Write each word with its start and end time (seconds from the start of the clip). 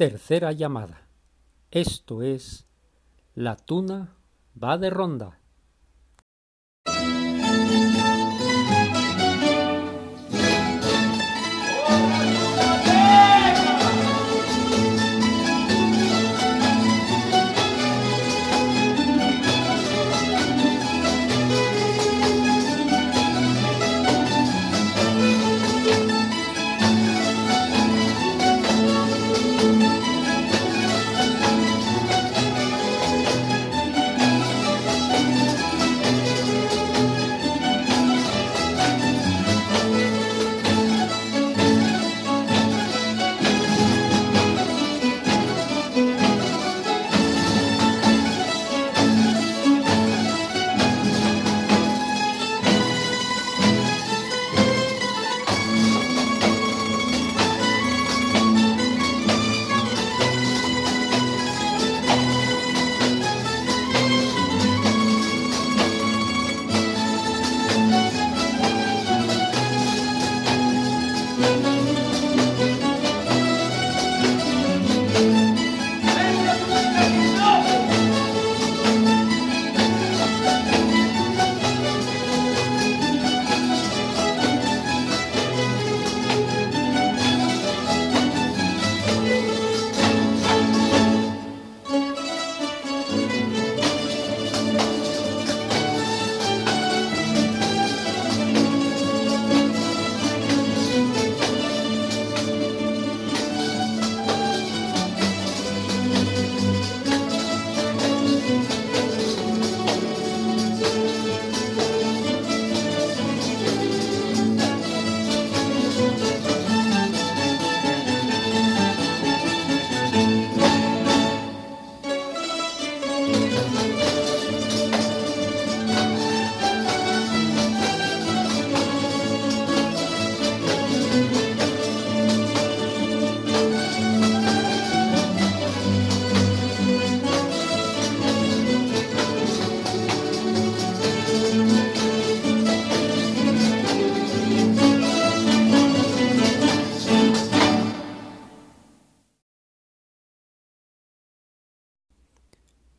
Tercera 0.00 0.52
llamada. 0.52 1.02
Esto 1.70 2.22
es 2.22 2.64
La 3.34 3.56
tuna 3.56 4.16
va 4.56 4.78
de 4.78 4.88
ronda. 4.88 5.39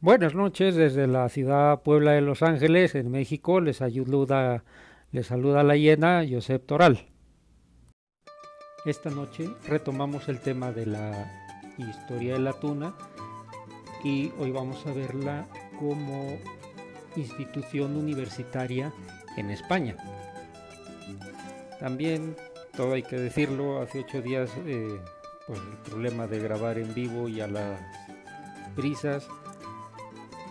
Buenas 0.03 0.34
noches 0.34 0.73
desde 0.73 1.06
la 1.06 1.29
ciudad 1.29 1.84
Puebla 1.84 2.13
de 2.13 2.22
Los 2.22 2.41
Ángeles, 2.41 2.95
en 2.95 3.12
México. 3.12 3.62
Les 3.62 3.84
ayuda, 3.84 4.63
les 5.12 5.28
saluda 5.28 5.62
la 5.62 5.75
hiena 5.75 6.25
Josep 6.28 6.66
Toral. 6.66 7.06
Esta 8.84 9.12
noche 9.12 9.47
retomamos 9.67 10.28
el 10.28 10.39
tema 10.39 10.72
de 10.72 10.88
la 10.88 11.31
historia 11.78 12.34
de 12.34 12.39
la 12.39 12.53
tuna 12.53 12.95
y 14.03 14.31
hoy 14.39 14.50
vamos 14.50 14.88
a 14.88 14.91
verla 14.91 15.45
como 15.78 16.35
institución 17.16 17.95
universitaria 17.95 18.91
en 19.38 19.51
España. 19.51 19.97
También, 21.79 22.35
todo 22.75 22.94
hay 22.94 23.03
que 23.03 23.18
decirlo, 23.18 23.79
hace 23.79 24.00
ocho 24.00 24.23
días, 24.23 24.50
eh, 24.66 25.00
pues 25.45 25.59
el 25.59 25.78
problema 25.91 26.25
de 26.25 26.39
grabar 26.39 26.79
en 26.79 26.91
vivo 26.95 27.29
y 27.29 27.39
a 27.39 27.45
las 27.45 27.79
prisas 28.75 29.28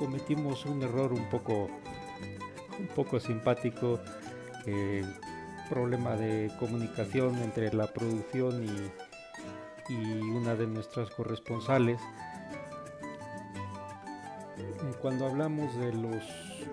cometimos 0.01 0.65
un 0.65 0.83
error 0.83 1.13
un 1.13 1.29
poco, 1.29 1.69
un 2.79 2.87
poco 2.97 3.21
simpático, 3.21 4.01
eh, 4.65 5.05
problema 5.69 6.17
de 6.17 6.51
comunicación 6.59 7.37
entre 7.43 7.73
la 7.75 7.87
producción 7.87 8.65
y, 8.65 9.93
y 9.93 10.21
una 10.23 10.55
de 10.55 10.67
nuestras 10.67 11.11
corresponsales. 11.11 12.01
Cuando 15.03 15.27
hablamos 15.27 15.77
de, 15.77 15.93
los, 15.93 16.25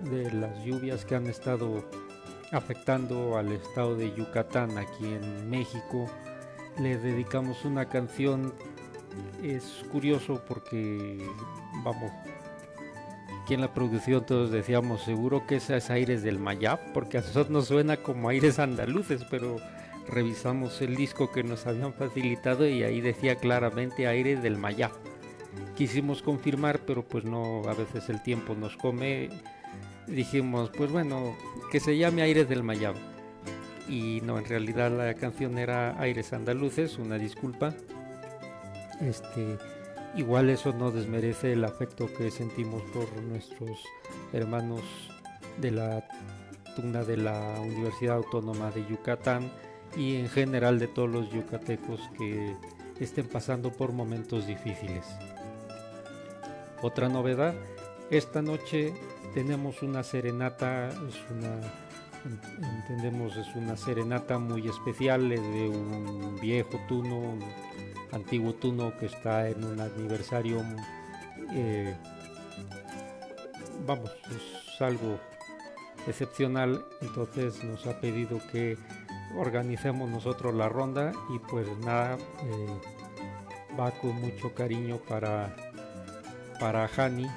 de 0.10 0.32
las 0.32 0.64
lluvias 0.64 1.04
que 1.04 1.16
han 1.16 1.28
estado 1.28 1.84
afectando 2.54 3.38
al 3.38 3.52
estado 3.52 3.96
de 3.96 4.14
Yucatán 4.16 4.78
aquí 4.78 5.06
en 5.06 5.50
México, 5.50 6.10
le 6.80 6.98
dedicamos 6.98 7.66
una 7.66 7.90
canción. 7.90 8.54
Es 9.44 9.84
curioso 9.92 10.42
porque, 10.48 11.28
vamos, 11.84 12.12
aquí 13.48 13.54
en 13.54 13.62
la 13.62 13.74
producción 13.74 14.26
todos 14.26 14.52
decíamos, 14.52 15.04
seguro 15.04 15.48
que 15.48 15.56
ese 15.56 15.78
es 15.78 15.90
aires 15.90 16.22
del 16.22 16.38
Mayab, 16.38 16.92
porque 16.92 17.18
a 17.18 17.22
nosotros 17.22 17.50
nos 17.50 17.68
suena 17.68 17.96
como 17.96 18.28
aires 18.28 18.60
andaluces, 18.60 19.24
pero 19.30 19.56
revisamos 20.10 20.82
el 20.82 20.98
disco 20.98 21.32
que 21.32 21.44
nos 21.44 21.66
habían 21.66 21.94
facilitado 21.94 22.68
y 22.68 22.84
ahí 22.84 23.00
decía 23.00 23.38
claramente 23.38 24.06
aires 24.06 24.44
del 24.44 24.58
Mayab. 24.58 24.92
Quisimos 25.78 26.22
confirmar, 26.22 26.82
pero 26.86 27.08
pues 27.08 27.24
no, 27.24 27.62
a 27.70 27.74
veces 27.74 28.10
el 28.10 28.22
tiempo 28.22 28.54
nos 28.54 28.76
come. 28.76 29.30
Dijimos, 30.08 30.70
pues 30.76 30.92
bueno, 30.92 31.34
que 31.72 31.80
se 31.80 31.98
llame 31.98 32.24
Aires 32.24 32.50
del 32.50 32.64
Mayab. 32.64 32.96
Y 33.88 34.20
no, 34.26 34.38
en 34.40 34.44
realidad 34.44 34.92
la 34.92 35.14
canción 35.14 35.58
era 35.58 35.98
Aires 36.02 36.34
Andaluces, 36.34 36.98
una 36.98 37.18
disculpa. 37.18 37.74
Este, 39.00 39.58
Igual 40.16 40.50
eso 40.50 40.74
no 40.74 40.92
desmerece 40.92 41.54
el 41.54 41.64
afecto 41.64 42.08
que 42.14 42.32
sentimos 42.32 42.82
por 42.94 43.12
nuestros 43.22 43.84
hermanos 44.34 44.82
de 45.60 45.72
la 45.72 46.08
tuna 46.76 47.04
de 47.04 47.18
la 47.18 47.60
Universidad 47.60 48.18
Autónoma 48.18 48.72
de 48.72 48.86
Yucatán 48.86 49.52
y 49.96 50.16
en 50.16 50.30
general 50.30 50.80
de 50.80 50.88
todos 50.88 51.10
los 51.10 51.30
yucatecos 51.32 52.00
que 52.18 52.56
estén 53.00 53.28
pasando 53.28 53.72
por 53.72 53.92
momentos 53.92 54.48
difíciles. 54.48 55.06
Otra 56.82 57.10
novedad, 57.10 57.56
esta 58.12 58.42
noche 58.42 58.94
tenemos 59.34 59.82
una 59.82 60.04
serenata, 60.04 60.90
es 60.90 61.18
una, 61.32 61.60
entendemos 62.80 63.36
es 63.38 63.56
una 63.56 63.76
serenata 63.76 64.38
muy 64.38 64.68
especial 64.68 65.30
de 65.30 65.70
un 65.70 66.38
viejo 66.40 66.80
tuno, 66.88 67.38
antiguo 68.12 68.54
Tuno 68.54 68.98
que 68.98 69.08
está 69.08 69.50
en 69.50 69.64
un 69.64 69.80
aniversario, 69.80 70.64
eh, 71.52 71.96
vamos, 73.86 74.12
es 74.30 74.82
algo 74.82 75.20
excepcional, 76.08 76.84
entonces 77.02 77.64
nos 77.64 77.86
ha 77.88 78.00
pedido 78.00 78.40
que 78.52 78.78
organicemos 79.36 80.10
nosotros 80.10 80.54
la 80.54 80.70
ronda 80.70 81.12
y 81.34 81.40
pues 81.40 81.68
nada, 81.80 82.18
eh, 82.18 83.78
va 83.80 83.92
con 83.92 84.20
mucho 84.22 84.54
cariño 84.54 84.98
para, 84.98 85.56
para 86.60 86.90
Hani. 86.96 87.28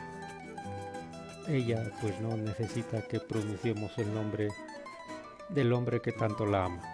Ella 1.49 1.91
pues 2.01 2.21
no 2.21 2.37
necesita 2.37 3.03
que 3.03 3.19
pronunciemos 3.19 3.97
el 3.99 4.15
nombre 4.15 4.49
del 5.49 5.73
hombre 5.73 6.01
que 6.01 6.13
tanto 6.13 6.47
la 6.47 6.67
ama. 6.67 6.90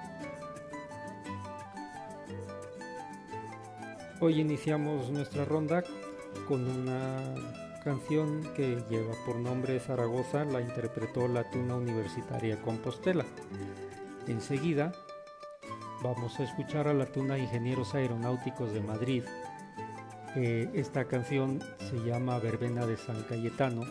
Hoy 4.18 4.40
iniciamos 4.40 5.10
nuestra 5.10 5.44
ronda 5.44 5.84
con 6.48 6.66
una 6.66 7.34
canción 7.84 8.42
que 8.54 8.82
lleva 8.88 9.12
por 9.26 9.36
nombre 9.36 9.78
Zaragoza, 9.78 10.46
la 10.46 10.62
interpretó 10.62 11.28
la 11.28 11.50
Tuna 11.50 11.76
Universitaria 11.76 12.60
Compostela. 12.62 13.26
Enseguida 14.26 14.92
vamos 16.02 16.40
a 16.40 16.44
escuchar 16.44 16.88
a 16.88 16.94
la 16.94 17.04
Tuna 17.04 17.36
Ingenieros 17.36 17.94
Aeronáuticos 17.94 18.72
de 18.72 18.80
Madrid. 18.80 19.22
Eh, 20.34 20.70
esta 20.72 21.04
canción 21.04 21.60
se 21.78 21.98
llama 21.98 22.38
Verbena 22.38 22.86
de 22.86 22.96
San 22.96 23.22
Cayetano 23.24 23.82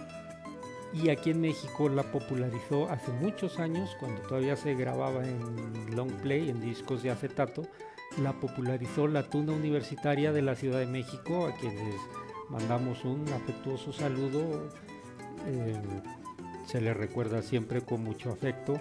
y 0.91 1.09
aquí 1.09 1.29
en 1.31 1.41
México 1.41 1.87
la 1.87 2.03
popularizó 2.11 2.89
hace 2.89 3.11
muchos 3.11 3.59
años, 3.59 3.95
cuando 3.99 4.21
todavía 4.21 4.55
se 4.55 4.73
grababa 4.73 5.23
en 5.23 5.95
long 5.95 6.11
play, 6.23 6.49
en 6.49 6.61
discos 6.61 7.03
de 7.03 7.11
acetato, 7.11 7.67
la 8.21 8.33
popularizó 8.33 9.07
la 9.07 9.23
Tuna 9.23 9.53
Universitaria 9.53 10.31
de 10.31 10.41
la 10.41 10.55
Ciudad 10.55 10.79
de 10.79 10.87
México, 10.87 11.47
a 11.47 11.53
quienes 11.53 11.95
mandamos 12.49 13.03
un 13.03 13.25
afectuoso 13.33 13.91
saludo. 13.91 14.69
Eh, 15.47 15.81
se 16.65 16.81
le 16.81 16.93
recuerda 16.93 17.41
siempre 17.41 17.81
con 17.81 18.03
mucho 18.03 18.31
afecto, 18.31 18.79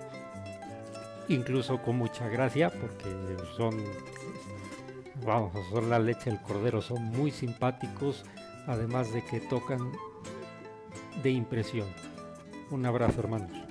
incluso 1.28 1.82
con 1.82 1.96
mucha 1.96 2.28
gracia, 2.28 2.70
porque 2.70 3.04
son, 3.56 3.76
vamos, 5.24 5.52
son 5.70 5.90
la 5.90 5.98
leche 5.98 6.30
del 6.30 6.40
cordero, 6.40 6.80
son 6.80 7.04
muy 7.04 7.30
simpáticos, 7.30 8.24
además 8.66 9.12
de 9.12 9.22
que 9.24 9.40
tocan 9.40 9.92
de 11.22 11.30
impresión. 11.30 11.88
Un 12.70 12.86
abrazo 12.86 13.20
hermanos. 13.20 13.63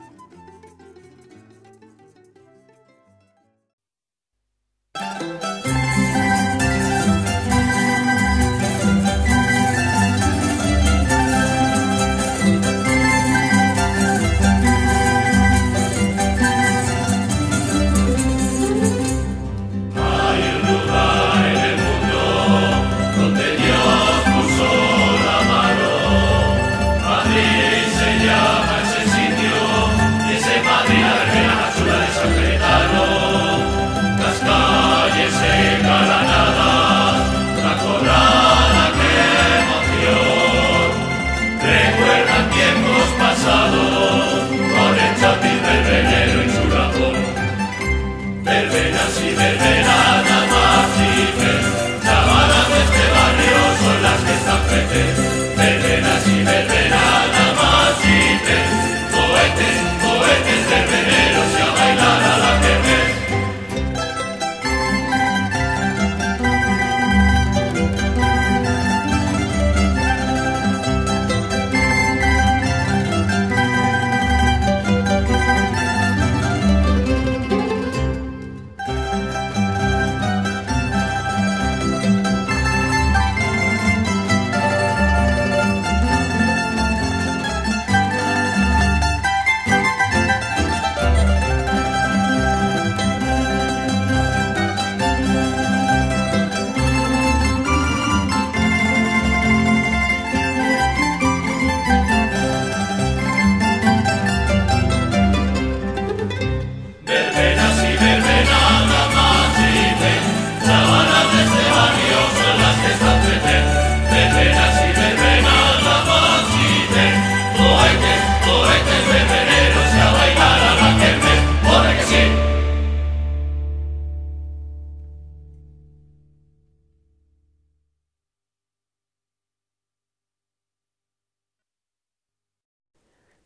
verbenada 49.36 50.43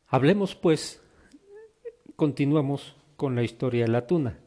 Hablemos 0.10 0.56
pues, 0.56 1.02
continuamos 2.16 2.96
con 3.18 3.36
la 3.36 3.44
historia 3.44 3.84
de 3.84 3.92
la 3.92 4.08
tuna. 4.08 4.40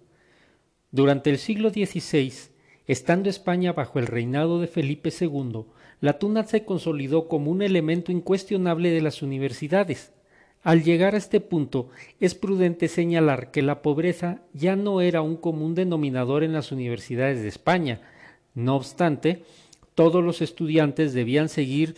Durante 0.90 1.28
el 1.28 1.36
siglo 1.36 1.68
XVI, 1.68 2.32
estando 2.86 3.28
España 3.28 3.74
bajo 3.74 3.98
el 3.98 4.06
reinado 4.06 4.58
de 4.58 4.68
Felipe 4.68 5.10
II, 5.20 5.66
la 6.00 6.18
tuna 6.18 6.44
se 6.44 6.64
consolidó 6.64 7.28
como 7.28 7.50
un 7.50 7.60
elemento 7.60 8.10
incuestionable 8.10 8.90
de 8.90 9.02
las 9.02 9.20
universidades. 9.20 10.14
Al 10.62 10.82
llegar 10.82 11.14
a 11.14 11.18
este 11.18 11.40
punto, 11.40 11.90
es 12.20 12.34
prudente 12.34 12.88
señalar 12.88 13.50
que 13.50 13.60
la 13.60 13.82
pobreza 13.82 14.40
ya 14.54 14.76
no 14.76 15.02
era 15.02 15.20
un 15.20 15.36
común 15.36 15.74
denominador 15.74 16.42
en 16.42 16.54
las 16.54 16.72
universidades 16.72 17.42
de 17.42 17.48
España. 17.48 18.00
No 18.54 18.76
obstante, 18.76 19.44
todos 19.94 20.24
los 20.24 20.40
estudiantes 20.40 21.12
debían 21.12 21.50
seguir 21.50 21.96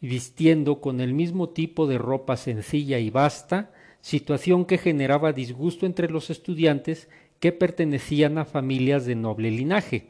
vistiendo 0.00 0.80
con 0.80 1.00
el 1.00 1.12
mismo 1.12 1.50
tipo 1.50 1.86
de 1.86 1.98
ropa 1.98 2.36
sencilla 2.36 2.98
y 2.98 3.10
vasta, 3.10 3.72
situación 4.00 4.64
que 4.64 4.78
generaba 4.78 5.32
disgusto 5.32 5.86
entre 5.86 6.10
los 6.10 6.30
estudiantes 6.30 7.08
que 7.38 7.52
pertenecían 7.52 8.38
a 8.38 8.44
familias 8.44 9.06
de 9.06 9.14
noble 9.14 9.50
linaje. 9.50 10.08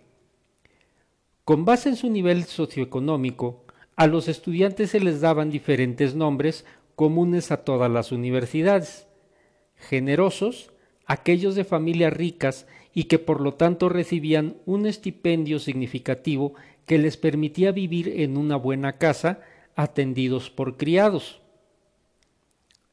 Con 1.44 1.64
base 1.64 1.88
en 1.88 1.96
su 1.96 2.10
nivel 2.10 2.44
socioeconómico, 2.44 3.64
a 3.96 4.06
los 4.06 4.28
estudiantes 4.28 4.90
se 4.90 5.00
les 5.00 5.20
daban 5.20 5.50
diferentes 5.50 6.14
nombres 6.14 6.64
comunes 6.94 7.50
a 7.50 7.64
todas 7.64 7.90
las 7.90 8.12
universidades. 8.12 9.06
Generosos, 9.74 10.72
aquellos 11.06 11.54
de 11.54 11.64
familias 11.64 12.12
ricas 12.12 12.66
y 12.94 13.04
que 13.04 13.18
por 13.18 13.40
lo 13.40 13.54
tanto 13.54 13.88
recibían 13.88 14.56
un 14.66 14.86
estipendio 14.86 15.58
significativo 15.58 16.54
que 16.86 16.98
les 16.98 17.16
permitía 17.16 17.72
vivir 17.72 18.20
en 18.20 18.36
una 18.36 18.56
buena 18.56 18.98
casa 18.98 19.40
atendidos 19.82 20.50
por 20.50 20.76
criados. 20.76 21.40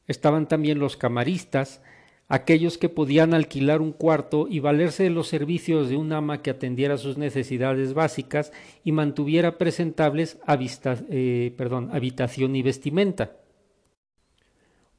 Estaban 0.06 0.48
también 0.48 0.78
los 0.78 0.96
camaristas, 0.96 1.82
aquellos 2.28 2.78
que 2.78 2.88
podían 2.88 3.34
alquilar 3.34 3.80
un 3.82 3.92
cuarto 3.92 4.46
y 4.48 4.60
valerse 4.60 5.02
de 5.02 5.10
los 5.10 5.28
servicios 5.28 5.90
de 5.90 5.96
un 5.96 6.12
ama 6.12 6.40
que 6.40 6.50
atendiera 6.50 6.96
sus 6.96 7.18
necesidades 7.18 7.92
básicas 7.92 8.52
y 8.84 8.92
mantuviera 8.92 9.58
presentables 9.58 10.38
eh, 10.46 11.54
habitación 11.92 12.56
y 12.56 12.62
vestimenta. 12.62 13.36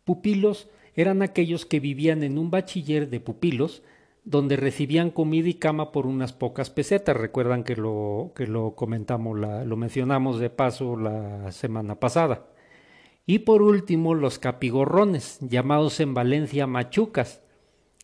Pupilos 0.03 0.69
eran 0.95 1.21
aquellos 1.21 1.65
que 1.65 1.79
vivían 1.79 2.23
en 2.23 2.37
un 2.37 2.51
bachiller 2.51 3.09
de 3.09 3.19
pupilos, 3.19 3.81
donde 4.29 4.57
recibían 4.57 5.09
comida 5.09 5.49
y 5.49 5.55
cama 5.55 5.91
por 5.91 6.05
unas 6.05 6.33
pocas 6.33 6.69
pesetas. 6.69 7.17
Recuerdan 7.17 7.63
que 7.63 7.75
lo, 7.75 8.31
que 8.35 8.45
lo 8.45 8.75
comentamos, 8.75 9.39
lo 9.39 9.75
mencionamos 9.75 10.39
de 10.39 10.51
paso 10.51 10.95
la 10.95 11.51
semana 11.51 11.95
pasada. 11.95 12.45
Y 13.25 13.39
por 13.39 13.63
último, 13.63 14.13
los 14.13 14.37
capigorrones, 14.37 15.39
llamados 15.41 15.99
en 15.99 16.13
Valencia 16.13 16.67
machucas, 16.67 17.41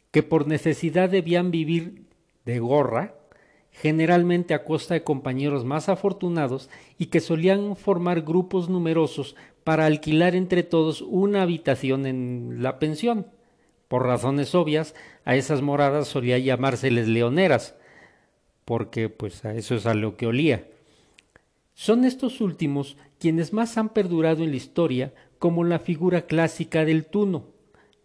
que 0.09 0.23
por 0.23 0.47
necesidad 0.47 1.11
debían 1.11 1.51
vivir 1.51 2.07
de 2.43 2.57
gorra, 2.57 3.13
generalmente 3.69 4.55
a 4.55 4.63
costa 4.63 4.95
de 4.95 5.03
compañeros 5.03 5.63
más 5.63 5.89
afortunados 5.89 6.71
y 6.97 7.07
que 7.07 7.19
solían 7.19 7.75
formar 7.75 8.21
grupos 8.21 8.67
numerosos 8.67 9.35
para 9.63 9.85
alquilar 9.85 10.35
entre 10.35 10.63
todos 10.63 11.01
una 11.01 11.43
habitación 11.43 12.07
en 12.07 12.63
la 12.63 12.79
pensión. 12.79 13.27
Por 13.87 14.05
razones 14.05 14.55
obvias, 14.55 14.95
a 15.25 15.35
esas 15.35 15.61
moradas 15.61 16.07
solía 16.07 16.37
llamárseles 16.37 17.07
leoneras, 17.07 17.75
porque 18.65 19.09
pues 19.09 19.45
a 19.45 19.53
eso 19.53 19.75
es 19.75 19.85
a 19.85 19.93
lo 19.93 20.17
que 20.17 20.27
olía. 20.27 20.67
Son 21.73 22.05
estos 22.05 22.41
últimos 22.41 22.97
quienes 23.19 23.53
más 23.53 23.77
han 23.77 23.89
perdurado 23.89 24.43
en 24.43 24.51
la 24.51 24.55
historia 24.55 25.13
como 25.39 25.63
la 25.63 25.79
figura 25.79 26.25
clásica 26.25 26.85
del 26.85 27.05
tuno, 27.05 27.47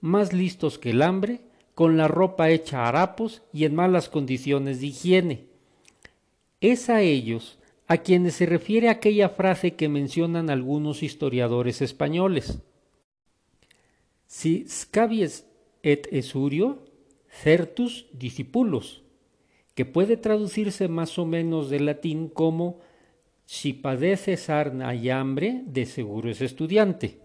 más 0.00 0.32
listos 0.32 0.78
que 0.78 0.90
el 0.90 1.02
hambre, 1.02 1.40
con 1.74 1.96
la 1.96 2.08
ropa 2.08 2.50
hecha 2.50 2.84
a 2.84 2.88
harapos 2.88 3.42
y 3.52 3.64
en 3.64 3.74
malas 3.74 4.08
condiciones 4.08 4.80
de 4.80 4.88
higiene. 4.88 5.46
Es 6.60 6.90
a 6.90 7.00
ellos 7.00 7.58
a 7.86 7.98
quienes 7.98 8.34
se 8.34 8.46
refiere 8.46 8.88
aquella 8.88 9.30
frase 9.30 9.74
que 9.74 9.88
mencionan 9.88 10.50
algunos 10.50 11.02
historiadores 11.02 11.80
españoles. 11.80 12.58
Si 14.26 14.66
scabies 14.68 15.46
et 15.82 16.08
esurio, 16.12 16.84
certus 17.28 18.06
discipulos, 18.12 19.02
que 19.74 19.84
puede 19.84 20.16
traducirse 20.16 20.88
más 20.88 21.18
o 21.18 21.26
menos 21.26 21.70
del 21.70 21.86
latín 21.86 22.28
como 22.28 22.80
si 23.46 23.72
padece 23.72 24.36
sarna 24.36 24.94
y 24.94 25.10
hambre, 25.10 25.62
de 25.66 25.86
seguro 25.86 26.30
es 26.30 26.40
estudiante. 26.40 27.18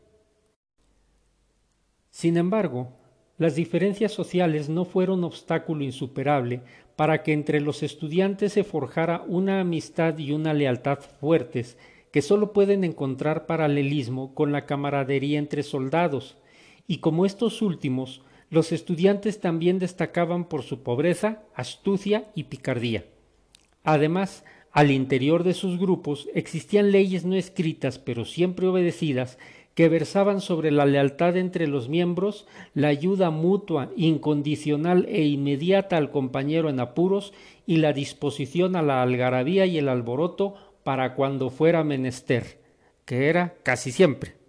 Sin 2.09 2.37
embargo, 2.37 2.93
las 3.37 3.55
diferencias 3.55 4.13
sociales 4.13 4.69
no 4.69 4.85
fueron 4.85 5.23
obstáculo 5.23 5.83
insuperable 5.83 6.61
para 6.95 7.23
que 7.23 7.33
entre 7.33 7.59
los 7.59 7.83
estudiantes 7.83 8.53
se 8.53 8.63
forjara 8.63 9.23
una 9.27 9.59
amistad 9.59 10.17
y 10.17 10.31
una 10.31 10.53
lealtad 10.53 10.99
fuertes 10.99 11.77
que 12.11 12.21
sólo 12.21 12.53
pueden 12.53 12.85
encontrar 12.85 13.45
paralelismo 13.45 14.33
con 14.33 14.53
la 14.53 14.65
camaradería 14.65 15.37
entre 15.37 15.63
soldados, 15.63 16.37
y 16.87 16.99
como 16.99 17.25
estos 17.25 17.61
últimos, 17.61 18.21
los 18.49 18.71
estudiantes 18.71 19.39
también 19.39 19.79
destacaban 19.79 20.45
por 20.45 20.63
su 20.63 20.83
pobreza, 20.83 21.43
astucia 21.55 22.29
y 22.35 22.45
picardía. 22.45 23.05
Además, 23.83 24.43
al 24.71 24.91
interior 24.91 25.43
de 25.43 25.53
sus 25.53 25.79
grupos 25.79 26.27
existían 26.33 26.91
leyes 26.91 27.23
no 27.23 27.35
escritas 27.35 27.97
pero 27.97 28.25
siempre 28.25 28.67
obedecidas 28.67 29.37
que 29.73 29.89
versaban 29.89 30.39
sobre 30.39 30.71
la 30.71 30.85
lealtad 30.85 31.35
entre 31.35 31.67
los 31.67 31.89
miembros, 31.89 32.47
la 32.73 32.87
ayuda 32.87 33.29
mutua, 33.29 33.91
incondicional 33.97 35.05
e 35.09 35.23
inmediata 35.23 35.97
al 35.97 36.11
compañero 36.11 36.69
en 36.69 36.79
apuros 36.79 37.33
y 37.65 37.77
la 37.77 37.91
disposición 37.91 38.77
a 38.77 38.81
la 38.81 39.01
algarabía 39.01 39.65
y 39.65 39.77
el 39.77 39.89
alboroto 39.89 40.55
para 40.83 41.13
cuando 41.13 41.49
fuera 41.49 41.83
menester, 41.83 42.59
que 43.03 43.27
era 43.27 43.55
casi 43.63 43.91
siempre. 43.91 44.44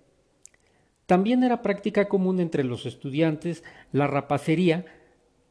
También 1.07 1.45
era 1.45 1.63
práctica 1.63 2.09
común 2.09 2.41
entre 2.41 2.65
los 2.65 2.85
estudiantes 2.85 3.63
la 3.93 4.09
rapacería, 4.09 4.85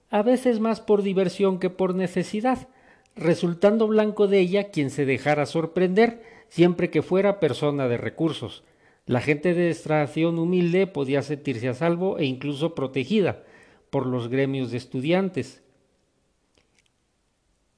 a 0.10 0.22
veces 0.22 0.60
más 0.60 0.82
por 0.82 1.02
diversión 1.02 1.60
que 1.60 1.70
por 1.70 1.96
necesidad, 1.96 2.68
resultando 3.16 3.88
blanco 3.88 4.28
de 4.28 4.40
ella 4.40 4.70
quien 4.70 4.90
se 4.90 5.06
dejara 5.06 5.46
sorprender, 5.46 6.22
siempre 6.50 6.90
que 6.90 7.02
fuera 7.02 7.40
persona 7.40 7.88
de 7.88 7.98
recursos. 7.98 8.64
La 9.06 9.22
gente 9.22 9.54
de 9.54 9.70
extracción 9.70 10.40
humilde 10.40 10.88
podía 10.88 11.22
sentirse 11.22 11.70
a 11.70 11.74
salvo 11.74 12.18
e 12.18 12.26
incluso 12.26 12.76
protegida 12.76 13.44
por 13.90 14.06
los 14.06 14.28
gremios 14.28 14.72
de 14.72 14.78
estudiantes. 14.78 15.64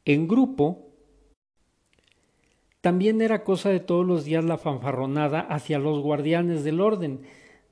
En 0.05 0.27
grupo, 0.27 0.87
también 2.81 3.21
era 3.21 3.43
cosa 3.43 3.69
de 3.69 3.81
todos 3.81 4.05
los 4.05 4.23
días 4.23 4.45
la 4.45 4.57
fanfarronada 4.57 5.41
hacia 5.41 5.79
los 5.79 5.99
guardianes 5.99 6.63
del 6.63 6.79
orden, 6.79 7.21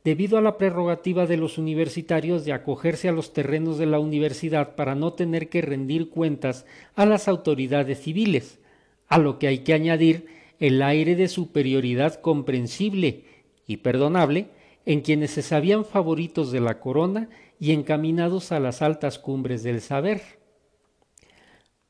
debido 0.05 0.37
a 0.37 0.41
la 0.41 0.59
prerrogativa 0.59 1.25
de 1.25 1.35
los 1.35 1.57
universitarios 1.57 2.45
de 2.45 2.53
acogerse 2.53 3.09
a 3.09 3.11
los 3.11 3.33
terrenos 3.33 3.79
de 3.79 3.87
la 3.87 3.97
universidad 3.97 4.75
para 4.75 4.93
no 4.93 5.13
tener 5.13 5.49
que 5.49 5.63
rendir 5.63 6.11
cuentas 6.11 6.67
a 6.93 7.07
las 7.07 7.27
autoridades 7.27 8.01
civiles, 8.01 8.59
a 9.07 9.17
lo 9.17 9.39
que 9.39 9.47
hay 9.47 9.59
que 9.59 9.73
añadir 9.73 10.27
el 10.59 10.83
aire 10.83 11.15
de 11.15 11.27
superioridad 11.27 12.21
comprensible 12.21 13.23
y 13.65 13.77
perdonable 13.77 14.49
en 14.85 15.01
quienes 15.01 15.31
se 15.31 15.41
sabían 15.41 15.83
favoritos 15.83 16.51
de 16.51 16.59
la 16.59 16.79
corona 16.79 17.27
y 17.59 17.71
encaminados 17.71 18.51
a 18.51 18.59
las 18.59 18.83
altas 18.83 19.17
cumbres 19.17 19.63
del 19.63 19.81
saber. 19.81 20.21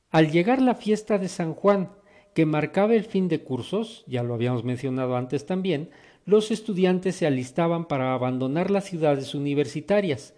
Al 0.09 0.31
llegar 0.31 0.61
la 0.61 0.75
fiesta 0.75 1.17
de 1.17 1.27
San 1.27 1.53
Juan, 1.53 1.89
que 2.33 2.45
marcaba 2.45 2.95
el 2.95 3.03
fin 3.03 3.27
de 3.27 3.41
cursos, 3.41 4.05
ya 4.07 4.23
lo 4.23 4.35
habíamos 4.35 4.63
mencionado 4.63 5.17
antes 5.17 5.45
también, 5.45 5.89
los 6.25 6.49
estudiantes 6.49 7.15
se 7.15 7.27
alistaban 7.27 7.85
para 7.85 8.13
abandonar 8.13 8.71
las 8.71 8.85
ciudades 8.85 9.35
universitarias, 9.35 10.33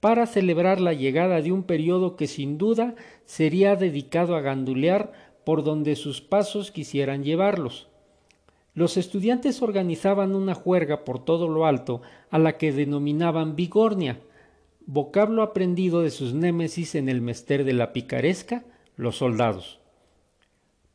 para 0.00 0.26
celebrar 0.26 0.80
la 0.80 0.92
llegada 0.92 1.40
de 1.40 1.52
un 1.52 1.62
periodo 1.62 2.16
que 2.16 2.26
sin 2.26 2.58
duda 2.58 2.96
sería 3.24 3.76
dedicado 3.76 4.34
a 4.34 4.40
gandulear 4.40 5.12
por 5.44 5.62
donde 5.62 5.94
sus 5.94 6.20
pasos 6.20 6.72
quisieran 6.72 7.22
llevarlos. 7.22 7.88
Los 8.74 8.96
estudiantes 8.96 9.62
organizaban 9.62 10.34
una 10.34 10.54
juerga 10.54 11.04
por 11.04 11.24
todo 11.24 11.46
lo 11.46 11.66
alto 11.66 12.02
a 12.30 12.38
la 12.38 12.58
que 12.58 12.72
denominaban 12.72 13.54
bigornia, 13.54 14.20
vocablo 14.86 15.42
aprendido 15.42 16.02
de 16.02 16.10
sus 16.10 16.34
némesis 16.34 16.96
en 16.96 17.08
el 17.08 17.20
mester 17.20 17.64
de 17.64 17.74
la 17.74 17.92
picaresca, 17.92 18.64
los 18.96 19.18
soldados. 19.18 19.78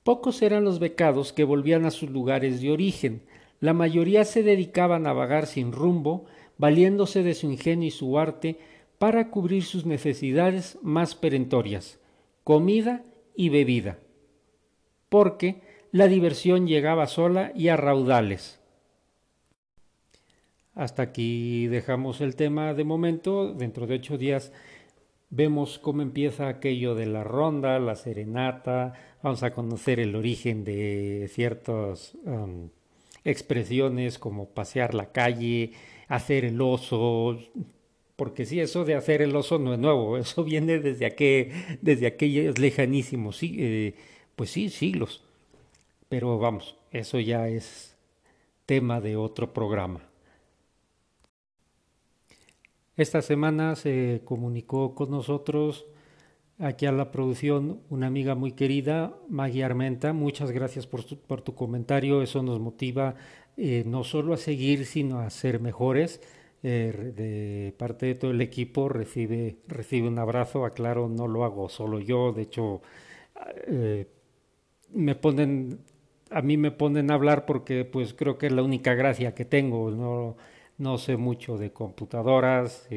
Pocos 0.03 0.41
eran 0.41 0.65
los 0.65 0.79
becados 0.79 1.31
que 1.33 1.43
volvían 1.43 1.85
a 1.85 1.91
sus 1.91 2.09
lugares 2.09 2.61
de 2.61 2.71
origen, 2.71 3.23
la 3.59 3.73
mayoría 3.73 4.23
se 4.25 4.43
dedicaban 4.43 5.07
a 5.07 5.13
vagar 5.13 5.47
sin 5.47 5.71
rumbo, 5.71 6.25
valiéndose 6.57 7.23
de 7.23 7.33
su 7.33 7.49
ingenio 7.49 7.87
y 7.87 7.91
su 7.91 8.19
arte 8.19 8.59
para 8.97 9.29
cubrir 9.29 9.63
sus 9.63 9.85
necesidades 9.85 10.77
más 10.81 11.15
perentorias, 11.15 11.99
comida 12.43 13.03
y 13.35 13.49
bebida, 13.49 13.99
porque 15.09 15.61
la 15.91 16.07
diversión 16.07 16.67
llegaba 16.67 17.07
sola 17.07 17.51
y 17.55 17.69
a 17.69 17.77
raudales. 17.77 18.59
Hasta 20.73 21.01
aquí 21.01 21.65
dejamos 21.67 22.21
el 22.21 22.35
tema 22.35 22.75
de 22.75 22.83
momento. 22.83 23.51
Dentro 23.51 23.87
de 23.87 23.95
ocho 23.95 24.17
días 24.17 24.51
vemos 25.31 25.79
cómo 25.79 26.03
empieza 26.03 26.47
aquello 26.47 26.93
de 26.93 27.07
la 27.07 27.23
ronda, 27.23 27.79
la 27.79 27.95
serenata. 27.95 28.93
Vamos 29.23 29.41
a 29.41 29.53
conocer 29.53 29.99
el 29.99 30.15
origen 30.15 30.63
de 30.63 31.29
ciertos 31.33 32.15
um, 32.25 32.69
expresiones 33.27 34.17
como 34.17 34.49
pasear 34.49 34.93
la 34.93 35.11
calle, 35.11 35.73
hacer 36.07 36.45
el 36.45 36.61
oso, 36.61 37.37
porque 38.15 38.45
sí, 38.45 38.59
eso 38.59 38.85
de 38.85 38.95
hacer 38.95 39.21
el 39.21 39.35
oso 39.35 39.59
no 39.59 39.73
es 39.73 39.79
nuevo, 39.79 40.17
eso 40.19 40.43
viene 40.43 40.79
desde, 40.79 41.05
aquel, 41.05 41.51
desde 41.81 42.07
aquellos 42.07 42.57
lejanísimos, 42.57 43.37
sí, 43.37 43.55
eh, 43.59 43.95
pues 44.35 44.49
sí, 44.51 44.69
siglos. 44.69 45.23
Pero 46.09 46.39
vamos, 46.39 46.77
eso 46.91 47.19
ya 47.19 47.49
es 47.49 47.95
tema 48.65 49.01
de 49.01 49.17
otro 49.17 49.53
programa. 49.53 50.01
Esta 52.95 53.21
semana 53.21 53.75
se 53.75 54.21
comunicó 54.23 54.95
con 54.95 55.11
nosotros 55.11 55.85
aquí 56.59 56.85
a 56.85 56.91
la 56.91 57.11
producción 57.11 57.81
una 57.89 58.07
amiga 58.07 58.35
muy 58.35 58.51
querida, 58.53 59.13
Maggie 59.29 59.63
Armenta. 59.63 60.13
Muchas 60.13 60.51
gracias 60.51 60.87
por 60.87 61.03
tu, 61.03 61.17
por 61.17 61.41
tu 61.41 61.55
comentario. 61.55 62.21
Eso 62.21 62.43
nos 62.43 62.59
motiva 62.59 63.15
eh, 63.57 63.83
no 63.85 64.03
solo 64.03 64.33
a 64.33 64.37
seguir, 64.37 64.85
sino 64.85 65.19
a 65.19 65.29
ser 65.29 65.59
mejores. 65.59 66.21
Eh, 66.63 67.13
de 67.15 67.73
parte 67.77 68.07
de 68.07 68.15
todo 68.15 68.31
el 68.31 68.41
equipo 68.41 68.89
recibe, 68.89 69.57
recibe 69.67 70.07
un 70.07 70.19
abrazo. 70.19 70.65
Aclaro, 70.65 71.07
no 71.09 71.27
lo 71.27 71.43
hago 71.43 71.69
solo 71.69 71.99
yo. 71.99 72.33
De 72.33 72.43
hecho, 72.43 72.81
eh, 73.67 74.07
me 74.93 75.15
ponen, 75.15 75.79
a 76.31 76.41
mí 76.41 76.57
me 76.57 76.71
ponen 76.71 77.11
a 77.11 77.15
hablar 77.15 77.45
porque 77.45 77.85
pues 77.85 78.13
creo 78.13 78.37
que 78.37 78.47
es 78.47 78.51
la 78.53 78.63
única 78.63 78.93
gracia 78.95 79.35
que 79.35 79.45
tengo. 79.45 79.91
No, 79.91 80.37
no 80.77 80.97
sé 80.97 81.17
mucho 81.17 81.57
de 81.57 81.71
computadoras 81.73 82.87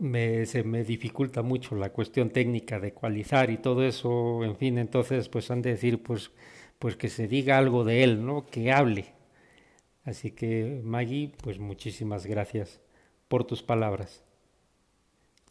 me, 0.00 0.46
se 0.46 0.62
me 0.64 0.84
dificulta 0.84 1.42
mucho 1.42 1.74
la 1.76 1.90
cuestión 1.90 2.30
técnica 2.30 2.80
de 2.80 2.88
ecualizar 2.88 3.50
y 3.50 3.58
todo 3.58 3.84
eso, 3.84 4.44
en 4.44 4.56
fin, 4.56 4.78
entonces 4.78 5.28
pues 5.28 5.50
han 5.50 5.62
de 5.62 5.70
decir 5.70 6.02
pues, 6.02 6.30
pues 6.78 6.96
que 6.96 7.08
se 7.08 7.28
diga 7.28 7.58
algo 7.58 7.84
de 7.84 8.04
él, 8.04 8.24
¿no? 8.24 8.46
Que 8.46 8.72
hable. 8.72 9.06
Así 10.04 10.30
que 10.30 10.80
Maggie, 10.84 11.32
pues 11.42 11.58
muchísimas 11.58 12.26
gracias 12.26 12.80
por 13.28 13.44
tus 13.44 13.62
palabras. 13.62 14.22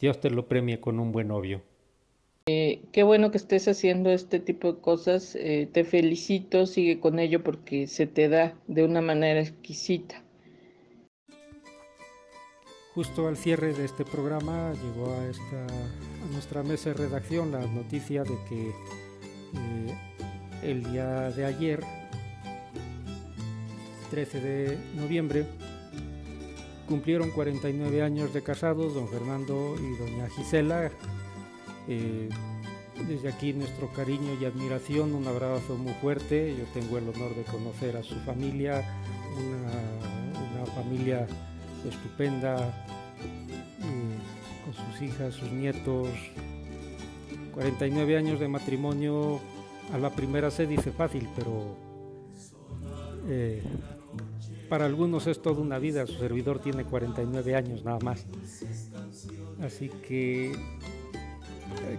Dios 0.00 0.20
te 0.20 0.30
lo 0.30 0.48
premie 0.48 0.80
con 0.80 1.00
un 1.00 1.12
buen 1.12 1.28
novio. 1.28 1.62
Eh, 2.46 2.82
qué 2.92 3.02
bueno 3.04 3.30
que 3.30 3.38
estés 3.38 3.68
haciendo 3.68 4.10
este 4.10 4.38
tipo 4.38 4.72
de 4.72 4.80
cosas. 4.80 5.34
Eh, 5.34 5.68
te 5.72 5.84
felicito, 5.84 6.66
sigue 6.66 7.00
con 7.00 7.18
ello 7.18 7.42
porque 7.42 7.86
se 7.86 8.06
te 8.06 8.28
da 8.28 8.54
de 8.66 8.84
una 8.84 9.00
manera 9.00 9.40
exquisita. 9.40 10.23
Justo 12.94 13.26
al 13.26 13.36
cierre 13.36 13.74
de 13.74 13.84
este 13.84 14.04
programa 14.04 14.72
llegó 14.72 15.12
a, 15.12 16.32
nuestra 16.32 16.62
mesa 16.62 16.90
de 16.90 16.94
redacción 16.94 17.50
la 17.50 17.66
noticia 17.66 18.22
de 18.22 18.38
que 18.48 18.68
eh, 18.68 19.98
el 20.62 20.84
día 20.84 21.30
de 21.30 21.44
ayer, 21.44 21.80
13 24.10 24.40
de 24.40 24.78
noviembre, 24.94 25.44
cumplieron 26.88 27.30
49 27.30 28.02
años 28.02 28.32
de 28.32 28.42
casados 28.42 28.94
don 28.94 29.08
Fernando 29.08 29.74
y 29.76 29.96
doña 29.96 30.28
Gisela. 30.28 30.90
Eh, 31.88 32.28
desde 33.08 33.28
aquí 33.28 33.52
nuestro 33.52 33.92
cariño 33.92 34.38
y 34.40 34.44
admiración, 34.44 35.14
un 35.14 35.26
abrazo 35.26 35.76
muy 35.76 35.94
fuerte. 35.94 36.54
Yo 36.56 36.64
tengo 36.72 36.98
el 36.98 37.08
honor 37.08 37.34
de 37.34 37.42
conocer 37.42 37.96
a 37.96 38.04
su 38.04 38.14
familia, 38.20 38.84
una, 39.36 40.64
familia 40.74 41.26
estupenda, 41.88 42.56
eh, 42.56 44.16
con 44.64 44.74
sus 44.74 45.02
hijas, 45.02 45.34
sus 45.34 45.50
nietos. 45.50 46.08
49 47.52 48.16
años 48.16 48.40
de 48.40 48.48
matrimonio, 48.48 49.38
a 49.92 49.98
la 49.98 50.10
primera 50.10 50.50
se 50.50 50.66
dice 50.66 50.90
fácil, 50.90 51.28
pero 51.36 51.76
eh, 53.28 53.62
para 54.68 54.86
algunos 54.86 55.28
es 55.28 55.40
toda 55.40 55.60
una 55.60 55.78
vida. 55.78 56.06
Su 56.06 56.14
servidor 56.14 56.58
tiene 56.58 56.84
49 56.84 57.54
años 57.54 57.84
nada 57.84 58.00
más. 58.00 58.26
Así 59.60 59.88
que 59.88 60.52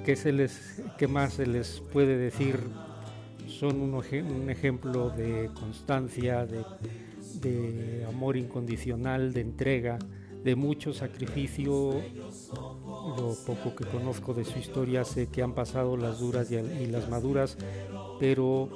¿Qué, 0.04 0.16
se 0.16 0.32
les, 0.32 0.82
qué 0.98 1.08
más 1.08 1.34
se 1.34 1.46
les 1.46 1.82
puede 1.92 2.18
decir? 2.18 2.60
Son 3.48 3.82
un 3.82 4.50
ejemplo 4.50 5.10
de 5.10 5.50
constancia, 5.54 6.46
de, 6.46 6.64
de, 7.42 8.06
amor 8.08 8.38
incondicional, 8.38 9.34
de 9.34 9.42
entrega, 9.42 10.00
de 10.44 10.56
mucho 10.56 10.94
sacrificio. 10.94 12.02
Lo 13.18 13.36
poco 13.46 13.76
que 13.76 13.86
conozco 13.86 14.34
de 14.34 14.46
su 14.46 14.60
historia 14.60 15.06
sé 15.06 15.28
que 15.28 15.42
han 15.42 15.54
pasado 15.54 15.98
las 15.98 16.20
duras 16.20 16.50
y, 16.52 16.86
las 16.88 17.10
maduras, 17.10 17.58
pero 18.20 18.70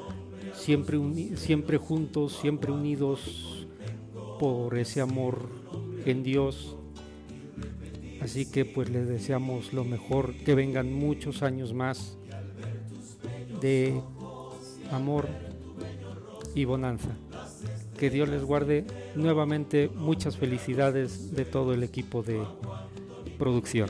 siempre, 0.54 1.00
siempre 1.36 1.78
juntos, 1.78 2.38
siempre 2.39 2.72
unidos 2.72 3.68
por 4.39 4.78
ese 4.78 5.01
amor 5.01 5.50
en 6.06 6.24
Dios 6.24 6.78
Así 8.22 8.46
que 8.46 8.66
pues 8.66 8.89
les 8.89 9.08
deseamos 9.08 9.74
lo 9.74 9.86
mejor, 9.86 10.34
que 10.34 10.54
vengan 10.54 10.94
muchos 10.94 11.42
años 11.42 11.74
más 11.74 12.18
de 13.62 14.01
amor 14.92 15.28
y 16.54 16.66
bonanza. 16.66 17.16
Que 18.00 18.10
Dios 18.10 18.29
les 18.29 18.46
guarde 18.46 18.86
nuevamente 19.13 19.89
muchas 19.94 20.38
felicidades 20.38 21.36
de 21.36 21.44
todo 21.44 21.74
el 21.74 21.84
equipo 21.84 22.24
de 22.24 22.39
producción. 23.38 23.89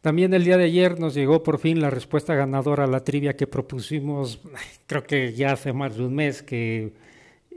También 0.00 0.32
el 0.34 0.44
día 0.44 0.56
de 0.56 0.66
ayer 0.66 1.00
nos 1.00 1.14
llegó 1.14 1.42
por 1.42 1.58
fin 1.58 1.80
la 1.80 1.90
respuesta 1.90 2.36
ganadora 2.36 2.84
a 2.84 2.86
la 2.86 3.02
trivia 3.02 3.36
que 3.36 3.48
propusimos, 3.48 4.40
creo 4.86 5.02
que 5.02 5.32
ya 5.32 5.50
hace 5.50 5.72
más 5.72 5.96
de 5.96 6.04
un 6.04 6.14
mes 6.14 6.44
que 6.44 6.92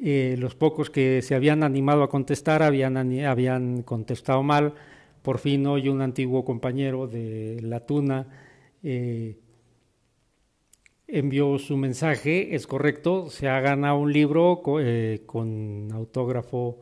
eh, 0.03 0.35
los 0.39 0.55
pocos 0.55 0.89
que 0.89 1.21
se 1.21 1.35
habían 1.35 1.61
animado 1.61 2.01
a 2.01 2.09
contestar 2.09 2.63
habían, 2.63 2.97
habían 3.23 3.83
contestado 3.83 4.41
mal. 4.41 4.73
Por 5.21 5.37
fin 5.37 5.67
hoy 5.67 5.89
un 5.89 6.01
antiguo 6.01 6.43
compañero 6.43 7.05
de 7.05 7.59
La 7.61 7.85
Tuna 7.85 8.25
eh, 8.81 9.37
envió 11.07 11.57
su 11.57 11.77
mensaje, 11.77 12.55
es 12.55 12.67
correcto, 12.67 13.29
se 13.29 13.47
ha 13.47 13.59
ganado 13.61 13.97
un 13.97 14.11
libro 14.11 14.61
eh, 14.79 15.23
con 15.25 15.89
autógrafo 15.91 16.79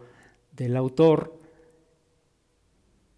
del 0.52 0.76
autor. 0.76 1.40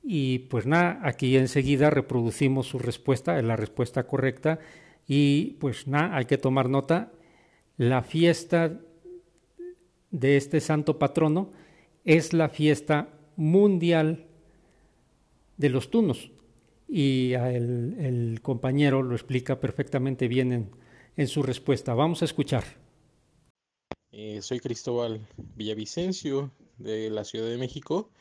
Y 0.03 0.39
pues 0.39 0.65
nada, 0.65 0.99
aquí 1.03 1.35
enseguida 1.37 1.89
reproducimos 1.89 2.67
su 2.67 2.79
respuesta, 2.79 3.37
es 3.37 3.43
la 3.43 3.55
respuesta 3.55 4.05
correcta. 4.05 4.59
Y 5.07 5.57
pues 5.59 5.87
nada, 5.87 6.15
hay 6.15 6.25
que 6.25 6.37
tomar 6.37 6.69
nota. 6.69 7.11
La 7.77 8.03
fiesta 8.03 8.79
de 10.11 10.37
este 10.37 10.59
santo 10.61 10.97
patrono 10.99 11.51
es 12.05 12.33
la 12.33 12.49
fiesta 12.49 13.09
mundial 13.35 14.25
de 15.57 15.69
los 15.69 15.89
tunos. 15.89 16.31
Y 16.87 17.33
el, 17.33 18.39
compañero 18.41 19.03
lo 19.03 19.13
explica 19.13 19.59
perfectamente 19.59 20.29
bien 20.29 20.53
en, 20.53 20.69
su 21.25 21.41
respuesta. 21.41 21.95
Vamos 21.95 22.21
a 22.21 22.25
escuchar. 22.25 22.63
Eh, 24.11 24.39
soy 24.43 24.59
Cristóbal 24.59 25.27
Villavicencio 25.55 26.51
de 26.77 27.09
la 27.09 27.23
Ciudad 27.23 27.47
de 27.47 27.57
México. 27.57 28.11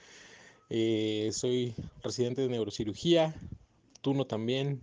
Eh, 0.70 1.28
soy 1.32 1.74
residente 2.02 2.40
de 2.40 2.48
neurocirugía, 2.48 3.34
tuno 4.00 4.26
también, 4.26 4.80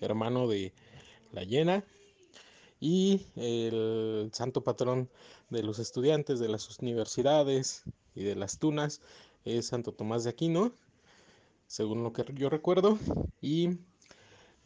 hermano 0.00 0.46
de 0.46 0.72
la 1.32 1.42
llena 1.42 1.84
y 2.80 3.26
el 3.34 4.30
santo 4.32 4.62
patrón 4.62 5.10
de 5.50 5.62
los 5.62 5.80
estudiantes 5.80 6.38
de 6.38 6.48
las 6.48 6.78
universidades 6.78 7.82
y 8.14 8.22
de 8.22 8.36
las 8.36 8.58
tunas 8.58 9.00
es 9.44 9.66
Santo 9.66 9.92
Tomás 9.92 10.24
de 10.24 10.30
Aquino, 10.30 10.72
según 11.66 12.02
lo 12.02 12.12
que 12.12 12.24
yo 12.34 12.50
recuerdo, 12.50 12.98
y 13.40 13.78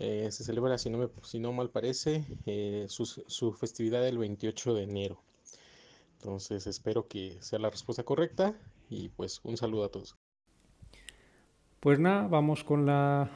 eh, 0.04 0.32
se 0.32 0.42
celebra, 0.42 0.78
si 0.78 0.90
no, 0.90 0.98
me, 0.98 1.08
si 1.22 1.38
no 1.38 1.52
mal 1.52 1.70
parece, 1.70 2.24
eh, 2.44 2.86
su, 2.88 3.52
festividad 3.52 4.04
el 4.04 4.18
28 4.18 4.74
de 4.74 4.82
enero. 4.82 5.22
Entonces 6.18 6.66
espero 6.66 7.06
que 7.06 7.36
sea 7.40 7.60
la 7.60 7.70
respuesta 7.70 8.02
correcta 8.02 8.52
y 8.90 9.10
pues 9.10 9.40
un 9.44 9.56
saludo 9.56 9.84
a 9.84 9.90
todos. 9.90 10.16
Pues 11.78 12.00
nada, 12.00 12.26
vamos 12.26 12.64
con 12.64 12.84
la 12.84 13.30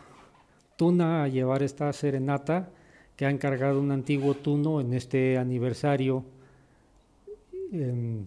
tuna 0.76 1.22
a 1.22 1.28
llevar 1.28 1.62
esta 1.62 1.92
serenata 1.92 2.72
que 3.14 3.26
ha 3.26 3.30
encargado 3.30 3.78
un 3.78 3.92
antiguo 3.92 4.34
tuno 4.34 4.80
en 4.80 4.92
este 4.92 5.38
aniversario. 5.38 6.24
Em, 7.70 8.26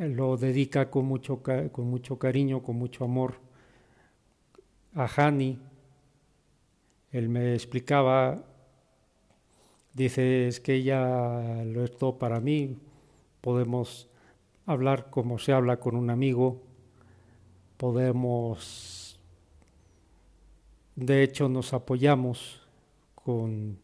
lo 0.00 0.36
dedica 0.36 0.90
con 0.90 1.04
mucho, 1.04 1.40
con 1.70 1.88
mucho 1.88 2.18
cariño, 2.18 2.64
con 2.64 2.74
mucho 2.74 3.04
amor 3.04 3.36
a 4.96 5.06
Hani. 5.06 5.60
Él 7.12 7.28
me 7.28 7.54
explicaba, 7.54 8.44
dice, 9.94 10.48
es 10.48 10.60
que 10.60 10.74
ella 10.74 11.64
lo 11.64 11.84
es 11.84 11.96
todo 11.96 12.18
para 12.18 12.40
mí, 12.40 12.76
podemos 13.40 14.08
hablar 14.66 15.10
como 15.10 15.38
se 15.38 15.52
habla 15.52 15.78
con 15.78 15.96
un 15.96 16.10
amigo, 16.10 16.62
podemos, 17.76 19.18
de 20.94 21.22
hecho 21.22 21.48
nos 21.48 21.72
apoyamos 21.72 22.60
con 23.14 23.78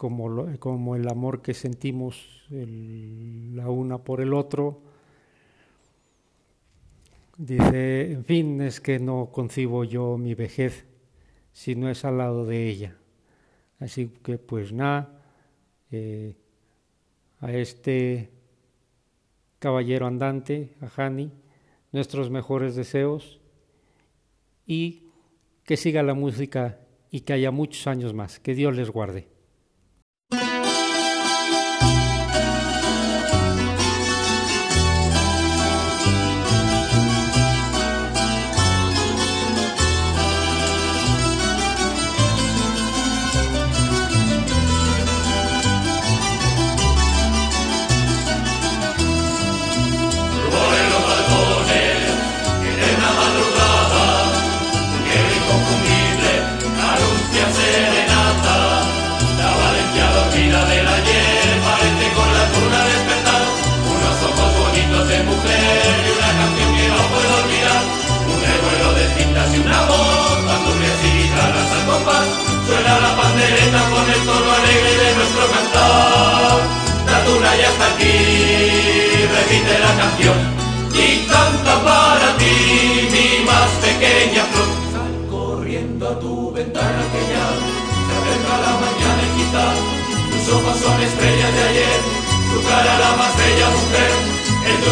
como, 0.00 0.46
como 0.58 0.96
el 0.96 1.06
amor 1.10 1.42
que 1.42 1.52
sentimos 1.52 2.46
la 2.48 3.68
una 3.68 3.98
por 3.98 4.22
el 4.22 4.32
otro. 4.32 4.80
Dice, 7.36 8.12
en 8.12 8.24
fin, 8.24 8.62
es 8.62 8.80
que 8.80 8.98
no 8.98 9.28
concibo 9.30 9.84
yo 9.84 10.16
mi 10.16 10.34
vejez 10.34 10.86
si 11.60 11.74
no 11.74 11.90
es 11.90 12.06
al 12.06 12.16
lado 12.16 12.46
de 12.46 12.70
ella. 12.70 12.96
Así 13.80 14.10
que 14.22 14.38
pues 14.38 14.72
nada, 14.72 15.20
eh, 15.90 16.34
a 17.38 17.52
este 17.52 18.30
caballero 19.58 20.06
andante, 20.06 20.74
a 20.80 20.88
Hani, 20.96 21.30
nuestros 21.92 22.30
mejores 22.30 22.76
deseos 22.76 23.42
y 24.66 25.10
que 25.64 25.76
siga 25.76 26.02
la 26.02 26.14
música 26.14 26.80
y 27.10 27.20
que 27.20 27.34
haya 27.34 27.50
muchos 27.50 27.86
años 27.86 28.14
más. 28.14 28.40
Que 28.40 28.54
Dios 28.54 28.74
les 28.74 28.88
guarde. 28.88 29.28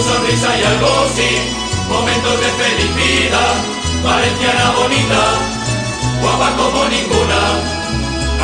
Sonrisa 0.02 0.48
y 0.59 0.62
algo 0.64 0.88
sí, 1.14 1.31
momentos 1.88 2.40
de 2.40 2.48
felicidad, 2.62 3.54
valenciana 4.02 4.70
bonita, 4.78 5.22
guapa 6.20 6.57
como 6.57 6.85
ninguna. 6.87 7.40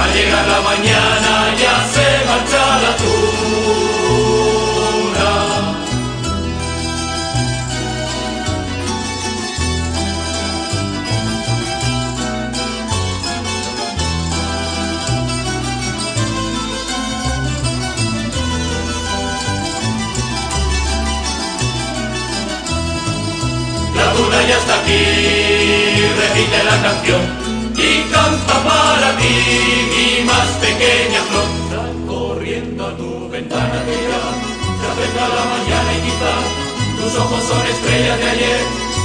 Al 0.03 0.13
llegar 0.13 0.47
la 0.49 0.61
mañana 0.61 1.55
ya 1.57 1.75
se 1.95 2.07
marcha 2.27 2.65
la 2.83 2.93
repite 26.35 26.65
la 26.65 26.83
canción 26.83 27.23
y 27.77 28.13
canta 28.13 28.55
para 28.65 29.17
ti, 29.17 29.35
mi 29.93 30.25
más 30.25 30.49
pequeña 30.61 31.21
flor. 31.31 32.07
Corriendo 32.07 32.87
a 32.87 32.97
tu 32.97 33.29
ventana 33.29 33.83
ya 33.87 34.23
se 34.81 34.87
acerca 34.91 35.29
la 35.29 35.45
mañana 35.55 35.91
y 35.93 36.01
quizá 36.07 36.33
tus 36.99 37.21
ojos 37.21 37.45
son 37.45 37.67
estrellas 37.67 38.19
de 38.19 38.31
ayer, 38.31 38.61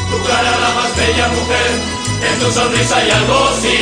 tu 0.10 0.28
cara 0.28 0.52
la 0.64 0.70
más 0.76 0.96
bella 0.96 1.28
mujer, 1.28 1.72
en 2.30 2.40
tu 2.40 2.52
sonrisa 2.52 2.98
hay 2.98 3.12
algo 3.12 3.50
sí, 3.62 3.78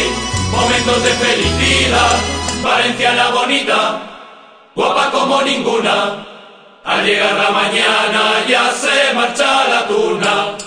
momentos 0.52 1.04
de 1.04 1.10
felicidad, 1.10 2.16
valenciana 2.64 3.30
bonita, 3.30 4.02
guapa 4.76 5.12
como 5.12 5.42
ninguna. 5.42 6.26
Al 6.84 7.06
llegar 7.06 7.34
la 7.34 7.52
mañana 7.52 8.46
ya 8.48 8.72
se 8.72 9.14
marcha 9.14 9.68
la 9.68 9.88
tuna. 9.88 10.58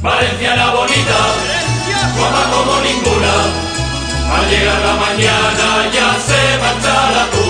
Valenciana 0.00 0.70
bonita, 0.70 1.18
guapa 2.16 2.42
como 2.50 2.80
ninguna. 2.80 3.34
Al 4.34 4.50
llegar 4.50 4.80
la 4.80 4.94
mañana 4.94 5.90
ya 5.92 6.08
se 6.26 6.58
marcha 6.58 7.10
la 7.16 7.45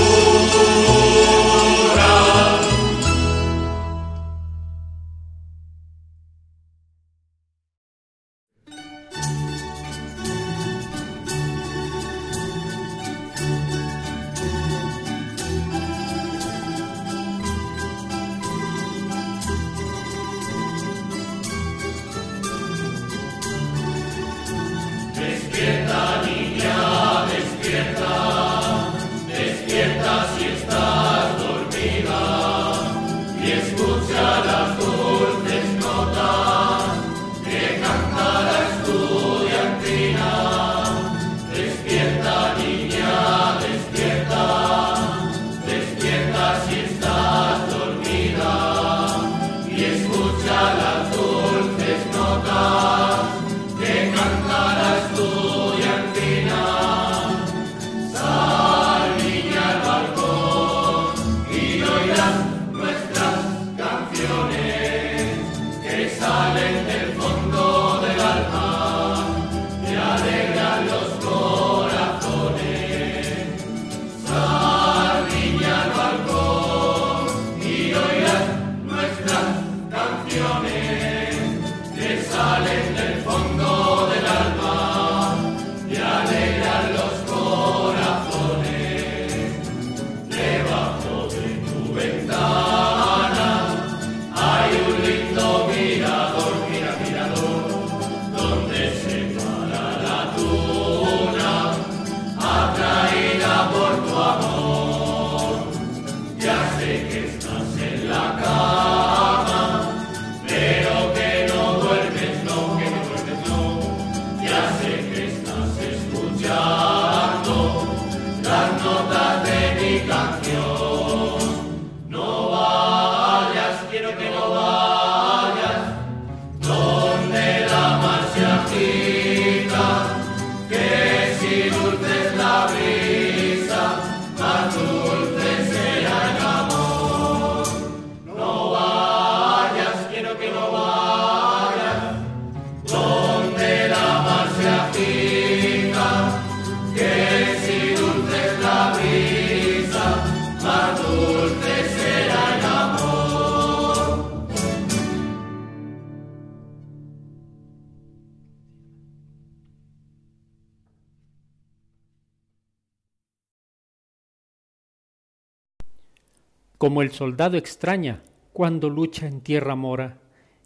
Como 166.87 167.03
el 167.03 167.11
soldado 167.11 167.57
extraña 167.57 168.22
cuando 168.53 168.88
lucha 168.88 169.27
en 169.27 169.40
tierra 169.40 169.75
mora, 169.75 170.20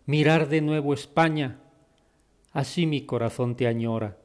mirar 0.05 0.51
de 0.51 0.61
nuevo 0.61 0.93
España, 0.93 1.63
así 2.53 2.85
mi 2.85 3.07
corazón 3.07 3.57
te 3.57 3.67
añora. 3.67 4.19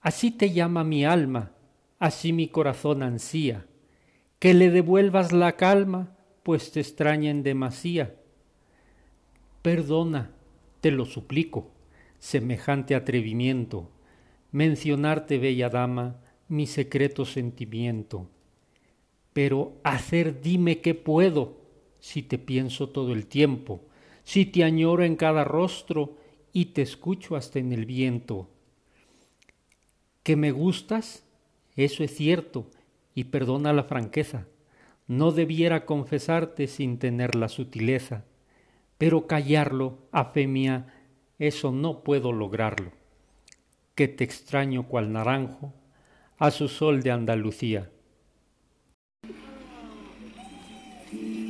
Así 0.00 0.32
te 0.32 0.50
llama 0.50 0.82
mi 0.82 1.04
alma, 1.04 1.52
así 2.00 2.32
mi 2.32 2.48
corazón 2.48 3.04
ansía, 3.04 3.66
que 4.40 4.52
le 4.52 4.68
devuelvas 4.68 5.30
la 5.30 5.52
calma, 5.52 6.16
pues 6.42 6.72
te 6.72 6.80
extraña 6.80 7.30
en 7.30 7.44
demasía. 7.44 8.16
Perdona, 9.62 10.32
te 10.80 10.90
lo 10.90 11.04
suplico, 11.04 11.70
semejante 12.18 12.96
atrevimiento, 12.96 13.92
mencionarte, 14.50 15.38
bella 15.38 15.68
dama, 15.68 16.16
mi 16.48 16.66
secreto 16.66 17.24
sentimiento. 17.24 18.28
Pero 19.36 19.74
hacer 19.82 20.40
dime 20.40 20.80
qué 20.80 20.94
puedo, 20.94 21.58
si 22.00 22.22
te 22.22 22.38
pienso 22.38 22.88
todo 22.88 23.12
el 23.12 23.26
tiempo, 23.26 23.82
si 24.24 24.46
te 24.46 24.64
añoro 24.64 25.04
en 25.04 25.14
cada 25.14 25.44
rostro 25.44 26.16
y 26.54 26.72
te 26.72 26.80
escucho 26.80 27.36
hasta 27.36 27.58
en 27.58 27.70
el 27.74 27.84
viento. 27.84 28.48
¿Que 30.22 30.36
me 30.36 30.52
gustas? 30.52 31.22
Eso 31.76 32.02
es 32.02 32.16
cierto, 32.16 32.70
y 33.14 33.24
perdona 33.24 33.74
la 33.74 33.84
franqueza. 33.84 34.46
No 35.06 35.32
debiera 35.32 35.84
confesarte 35.84 36.66
sin 36.66 36.98
tener 36.98 37.34
la 37.34 37.50
sutileza, 37.50 38.24
pero 38.96 39.26
callarlo, 39.26 39.98
a 40.12 40.24
fe 40.32 40.46
mía, 40.46 40.94
eso 41.38 41.72
no 41.72 42.02
puedo 42.04 42.32
lograrlo. 42.32 42.90
Que 43.94 44.08
te 44.08 44.24
extraño 44.24 44.84
cual 44.88 45.12
naranjo 45.12 45.74
a 46.38 46.50
su 46.50 46.68
sol 46.68 47.02
de 47.02 47.10
Andalucía. 47.10 47.90
Mm-hmm. 51.16 51.45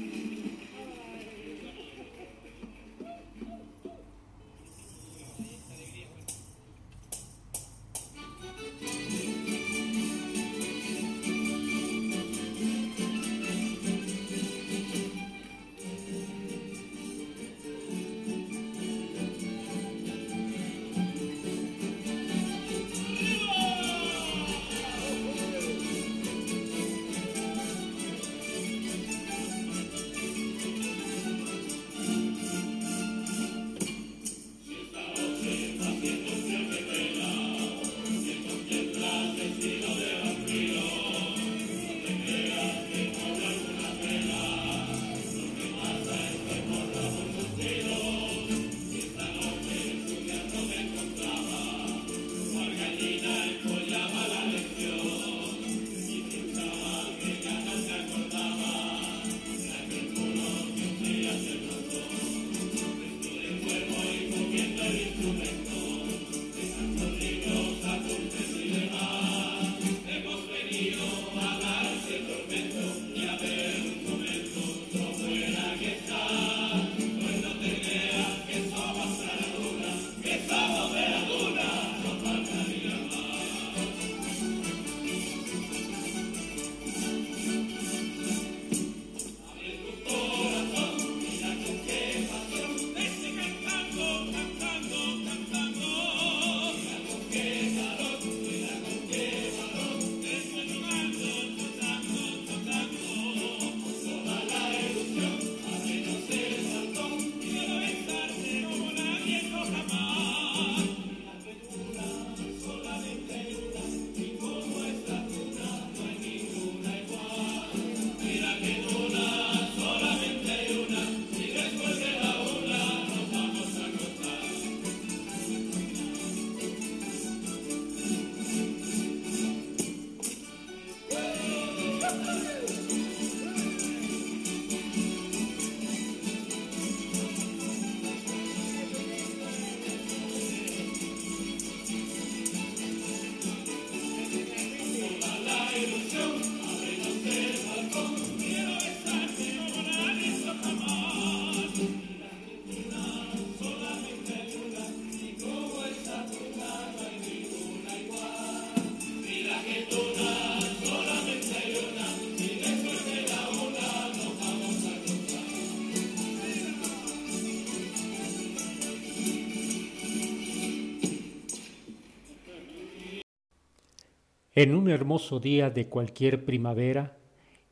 En 174.58 174.74
un 174.74 174.88
hermoso 174.88 175.38
día 175.38 175.68
de 175.68 175.86
cualquier 175.86 176.46
primavera, 176.46 177.18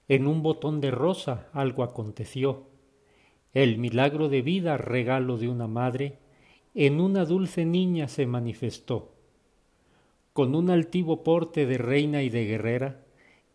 en 0.06 0.26
un 0.26 0.42
botón 0.42 0.82
de 0.82 0.90
rosa 0.90 1.48
algo 1.54 1.82
aconteció. 1.82 2.66
El 3.54 3.78
milagro 3.78 4.28
de 4.28 4.42
vida, 4.42 4.76
regalo 4.76 5.38
de 5.38 5.48
una 5.48 5.66
madre, 5.66 6.18
en 6.74 7.00
una 7.00 7.24
dulce 7.24 7.64
niña 7.64 8.06
se 8.06 8.26
manifestó. 8.26 9.14
Con 10.34 10.54
un 10.54 10.68
altivo 10.68 11.24
porte 11.24 11.64
de 11.64 11.78
reina 11.78 12.22
y 12.22 12.28
de 12.28 12.44
guerrera, 12.44 13.02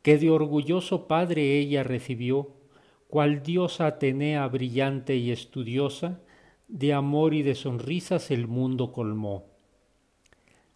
que 0.01 0.17
de 0.17 0.31
orgulloso 0.31 1.07
padre 1.07 1.59
ella 1.59 1.83
recibió, 1.83 2.49
cual 3.09 3.43
diosa 3.43 3.85
Atenea 3.85 4.47
brillante 4.47 5.17
y 5.17 5.29
estudiosa, 5.29 6.19
de 6.67 6.93
amor 6.93 7.35
y 7.35 7.43
de 7.43 7.53
sonrisas 7.53 8.31
el 8.31 8.47
mundo 8.47 8.91
colmó. 8.91 9.48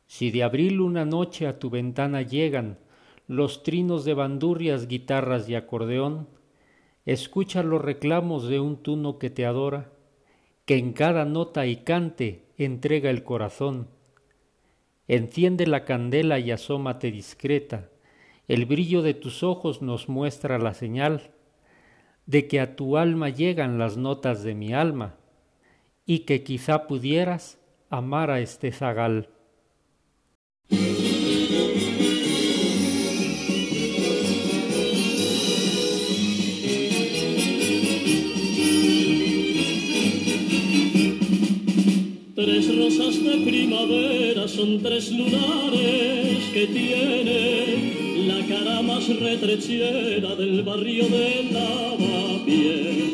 Si 0.07 0.31
de 0.31 0.43
abril 0.43 0.81
una 0.81 1.05
noche 1.05 1.47
a 1.47 1.59
tu 1.59 1.69
ventana 1.69 2.21
llegan 2.21 2.77
los 3.27 3.63
trinos 3.63 4.05
de 4.05 4.13
bandurrias, 4.13 4.87
guitarras 4.87 5.47
y 5.49 5.55
acordeón, 5.55 6.27
escucha 7.05 7.63
los 7.63 7.81
reclamos 7.81 8.47
de 8.47 8.59
un 8.59 8.77
tuno 8.77 9.17
que 9.17 9.29
te 9.29 9.45
adora, 9.45 9.91
que 10.65 10.77
en 10.77 10.93
cada 10.93 11.25
nota 11.25 11.65
y 11.65 11.77
cante 11.77 12.45
entrega 12.57 13.09
el 13.09 13.23
corazón. 13.23 13.87
Enciende 15.07 15.67
la 15.67 15.85
candela 15.85 16.39
y 16.39 16.51
asómate 16.51 17.11
discreta, 17.11 17.89
el 18.47 18.65
brillo 18.65 19.01
de 19.01 19.13
tus 19.13 19.41
ojos 19.41 19.81
nos 19.81 20.09
muestra 20.09 20.59
la 20.59 20.73
señal 20.73 21.31
de 22.25 22.47
que 22.47 22.59
a 22.59 22.75
tu 22.75 22.97
alma 22.97 23.29
llegan 23.29 23.77
las 23.77 23.97
notas 23.97 24.43
de 24.43 24.53
mi 24.53 24.73
alma 24.73 25.15
y 26.05 26.19
que 26.19 26.43
quizá 26.43 26.87
pudieras 26.87 27.59
amar 27.89 28.31
a 28.31 28.39
este 28.39 28.71
zagal. 28.71 29.29
Tres 42.43 42.75
rosas 42.77 43.23
de 43.23 43.37
primavera 43.45 44.45
son 44.49 44.81
tres 44.81 45.09
lunares 45.13 46.43
que 46.53 46.67
tiene 46.67 48.27
la 48.27 48.45
cara 48.45 48.81
más 48.81 49.07
retrechera 49.07 50.35
del 50.35 50.61
barrio 50.61 51.05
de 51.07 51.47
Lavapiés. 51.53 53.13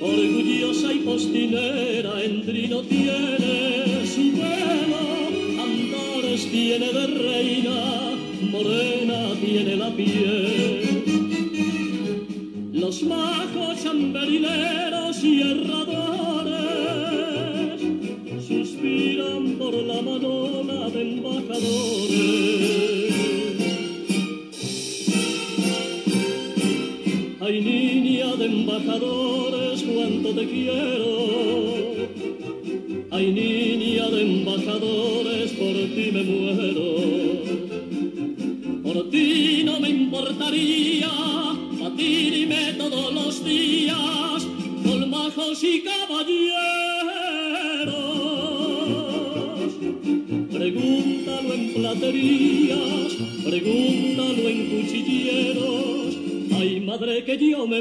Orgullosa 0.00 0.90
y 0.90 1.00
postinera 1.00 2.24
en 2.24 2.46
trino 2.46 2.80
tiene 2.80 4.06
su 4.06 4.32
pelo, 4.32 5.04
andares 5.62 6.50
tiene 6.50 6.92
de 6.94 7.06
reina, 7.08 8.16
morena 8.40 9.34
tiene 9.44 9.76
la 9.76 9.90
piel. 9.94 11.02
Los 12.72 13.02
majos 13.02 13.82
chamberineros 13.82 15.22
y 15.22 15.42
herradores 15.42 15.85
por 34.66 35.76
ti 35.94 36.10
me 36.12 36.22
muero. 36.24 36.88
Por 38.82 39.10
ti 39.10 39.62
no 39.64 39.78
me 39.78 39.90
importaría 39.90 41.08
batirme 41.80 42.72
todos 42.76 43.14
los 43.14 43.44
días 43.44 44.46
con 44.84 45.08
majos 45.08 45.62
y 45.62 45.82
caballeros. 45.82 46.26
Pregúntalo 50.50 51.54
en 51.54 51.74
platerías, 51.74 53.16
pregúntalo 53.44 54.48
en 54.48 54.66
cuchilleros. 54.70 56.16
Ay, 56.58 56.80
madre, 56.80 57.24
que 57.24 57.38
yo 57.38 57.66
me 57.68 57.75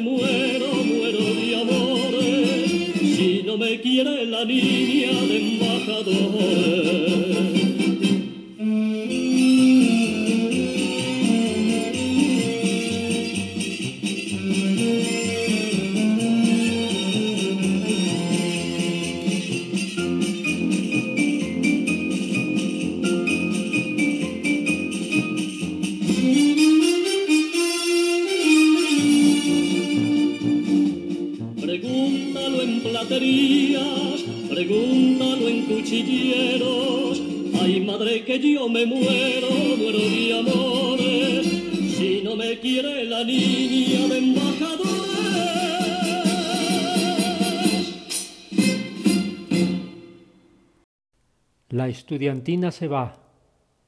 estudiantina 52.06 52.70
se 52.70 52.88
va, 52.88 53.18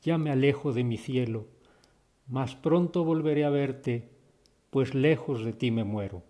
ya 0.01 0.17
me 0.17 0.31
alejo 0.31 0.73
de 0.73 0.83
mi 0.83 0.97
cielo, 0.97 1.45
mas 2.25 2.55
pronto 2.55 3.03
volveré 3.03 3.45
a 3.45 3.51
verte, 3.51 4.09
pues 4.71 4.95
lejos 4.95 5.45
de 5.45 5.53
ti 5.53 5.69
me 5.69 5.83
muero. 5.83 6.23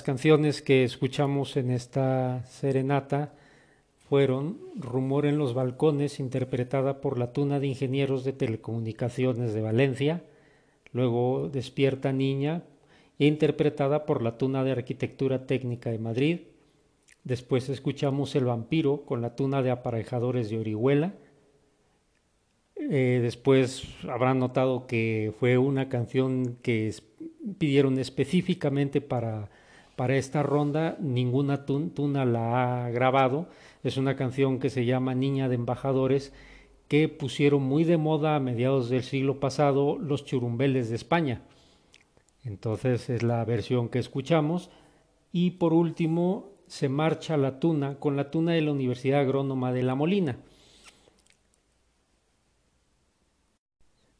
Las 0.00 0.06
canciones 0.06 0.62
que 0.62 0.82
escuchamos 0.82 1.58
en 1.58 1.70
esta 1.70 2.42
serenata 2.46 3.34
fueron 4.08 4.56
Rumor 4.76 5.26
en 5.26 5.36
los 5.36 5.52
balcones, 5.52 6.20
interpretada 6.20 7.02
por 7.02 7.18
la 7.18 7.34
Tuna 7.34 7.60
de 7.60 7.66
Ingenieros 7.66 8.24
de 8.24 8.32
Telecomunicaciones 8.32 9.52
de 9.52 9.60
Valencia, 9.60 10.24
luego 10.94 11.50
Despierta 11.52 12.12
Niña, 12.12 12.62
interpretada 13.18 14.06
por 14.06 14.22
la 14.22 14.38
Tuna 14.38 14.64
de 14.64 14.72
Arquitectura 14.72 15.46
Técnica 15.46 15.90
de 15.90 15.98
Madrid, 15.98 16.40
después 17.24 17.68
escuchamos 17.68 18.34
El 18.34 18.46
Vampiro 18.46 19.04
con 19.04 19.20
la 19.20 19.36
Tuna 19.36 19.60
de 19.60 19.70
Aparejadores 19.70 20.48
de 20.48 20.60
Orihuela, 20.60 21.12
eh, 22.74 23.20
después 23.20 23.84
habrán 24.08 24.38
notado 24.38 24.86
que 24.86 25.34
fue 25.38 25.58
una 25.58 25.90
canción 25.90 26.56
que 26.62 26.90
pidieron 27.58 27.98
específicamente 27.98 29.02
para 29.02 29.50
para 30.00 30.16
esta 30.16 30.42
ronda 30.42 30.96
ninguna 30.98 31.66
tuna 31.66 32.24
la 32.24 32.86
ha 32.86 32.90
grabado. 32.90 33.50
Es 33.82 33.98
una 33.98 34.16
canción 34.16 34.58
que 34.58 34.70
se 34.70 34.86
llama 34.86 35.14
Niña 35.14 35.50
de 35.50 35.56
Embajadores 35.56 36.32
que 36.88 37.10
pusieron 37.10 37.64
muy 37.64 37.84
de 37.84 37.98
moda 37.98 38.34
a 38.34 38.40
mediados 38.40 38.88
del 38.88 39.02
siglo 39.02 39.40
pasado 39.40 39.98
los 39.98 40.24
churumbeles 40.24 40.88
de 40.88 40.96
España. 40.96 41.42
Entonces 42.44 43.10
es 43.10 43.22
la 43.22 43.44
versión 43.44 43.90
que 43.90 43.98
escuchamos. 43.98 44.70
Y 45.32 45.50
por 45.50 45.74
último, 45.74 46.48
se 46.66 46.88
marcha 46.88 47.36
la 47.36 47.60
tuna 47.60 47.96
con 47.96 48.16
la 48.16 48.30
tuna 48.30 48.52
de 48.52 48.62
la 48.62 48.72
Universidad 48.72 49.20
Agrónoma 49.20 49.70
de 49.70 49.82
La 49.82 49.96
Molina. 49.96 50.38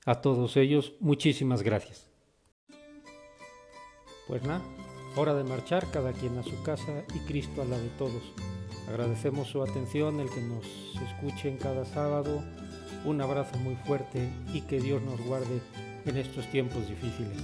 A 0.04 0.20
todos 0.20 0.58
ellos, 0.58 0.92
muchísimas 1.00 1.62
gracias. 1.62 2.06
Pues 4.28 4.42
nada. 4.42 4.60
Hora 5.16 5.34
de 5.34 5.42
marchar, 5.42 5.90
cada 5.90 6.12
quien 6.12 6.38
a 6.38 6.44
su 6.44 6.62
casa 6.62 7.02
y 7.14 7.18
Cristo 7.26 7.62
a 7.62 7.64
la 7.64 7.76
de 7.76 7.88
todos. 7.98 8.22
Agradecemos 8.88 9.48
su 9.48 9.60
atención, 9.60 10.20
el 10.20 10.30
que 10.30 10.40
nos 10.40 10.64
escuchen 11.02 11.56
cada 11.56 11.84
sábado. 11.84 12.42
Un 13.04 13.20
abrazo 13.20 13.58
muy 13.58 13.74
fuerte 13.74 14.28
y 14.54 14.60
que 14.62 14.78
Dios 14.80 15.02
nos 15.02 15.20
guarde 15.26 15.60
en 16.06 16.16
estos 16.16 16.46
tiempos 16.46 16.88
difíciles. 16.88 17.36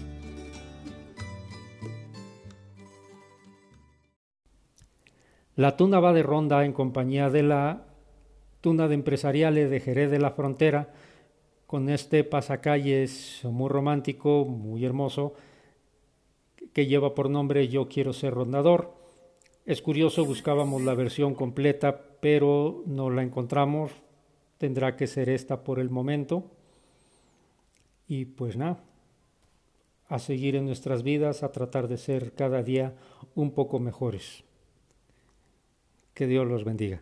La 5.56 5.76
tuna 5.76 5.98
va 5.98 6.12
de 6.12 6.22
ronda 6.22 6.64
en 6.64 6.72
compañía 6.72 7.30
de 7.30 7.42
la 7.42 7.86
tuna 8.60 8.86
de 8.86 8.94
empresariales 8.94 9.70
de 9.70 9.80
Jerez 9.80 10.10
de 10.10 10.20
la 10.20 10.30
Frontera, 10.30 10.92
con 11.66 11.88
este 11.88 12.22
pasacalles 12.22 13.40
muy 13.42 13.68
romántico, 13.68 14.44
muy 14.44 14.84
hermoso, 14.84 15.34
que 16.76 16.86
lleva 16.86 17.14
por 17.14 17.30
nombre 17.30 17.68
Yo 17.68 17.88
quiero 17.88 18.12
ser 18.12 18.34
rondador. 18.34 18.92
Es 19.64 19.80
curioso, 19.80 20.26
buscábamos 20.26 20.82
la 20.82 20.92
versión 20.92 21.34
completa, 21.34 22.02
pero 22.20 22.82
no 22.84 23.08
la 23.08 23.22
encontramos. 23.22 23.92
Tendrá 24.58 24.94
que 24.94 25.06
ser 25.06 25.30
esta 25.30 25.64
por 25.64 25.78
el 25.78 25.88
momento. 25.88 26.50
Y 28.06 28.26
pues 28.26 28.58
nada, 28.58 28.84
a 30.08 30.18
seguir 30.18 30.54
en 30.54 30.66
nuestras 30.66 31.02
vidas, 31.02 31.42
a 31.42 31.50
tratar 31.50 31.88
de 31.88 31.96
ser 31.96 32.34
cada 32.34 32.62
día 32.62 32.94
un 33.34 33.52
poco 33.52 33.80
mejores. 33.80 34.44
Que 36.12 36.26
Dios 36.26 36.46
los 36.46 36.64
bendiga. 36.64 37.00